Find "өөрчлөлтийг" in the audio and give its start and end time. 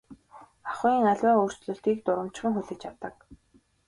1.41-1.97